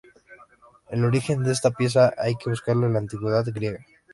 El 0.89 1.05
origen 1.05 1.43
de 1.43 1.51
esta 1.51 1.69
pieza 1.69 2.11
hay 2.17 2.33
que 2.35 2.49
buscarlo 2.49 2.87
en 2.87 2.93
la 2.93 2.99
antigüedad 3.01 3.45
griega. 3.53 3.85